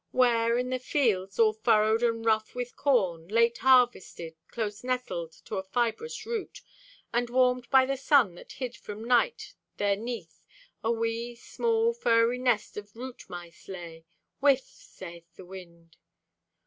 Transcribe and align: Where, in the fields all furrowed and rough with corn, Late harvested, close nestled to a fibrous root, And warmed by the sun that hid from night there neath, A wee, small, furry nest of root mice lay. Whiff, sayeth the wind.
Where, 0.09 0.57
in 0.57 0.71
the 0.71 0.79
fields 0.79 1.37
all 1.37 1.53
furrowed 1.53 2.01
and 2.01 2.25
rough 2.25 2.55
with 2.55 2.75
corn, 2.75 3.27
Late 3.27 3.59
harvested, 3.59 4.35
close 4.47 4.83
nestled 4.83 5.31
to 5.45 5.57
a 5.57 5.63
fibrous 5.63 6.25
root, 6.25 6.63
And 7.13 7.29
warmed 7.29 7.69
by 7.69 7.85
the 7.85 7.97
sun 7.97 8.33
that 8.33 8.53
hid 8.53 8.75
from 8.75 9.03
night 9.05 9.53
there 9.77 9.95
neath, 9.95 10.43
A 10.83 10.91
wee, 10.91 11.35
small, 11.35 11.93
furry 11.93 12.39
nest 12.39 12.77
of 12.77 12.95
root 12.95 13.29
mice 13.29 13.67
lay. 13.67 14.07
Whiff, 14.39 14.63
sayeth 14.71 15.35
the 15.35 15.45
wind. 15.45 15.97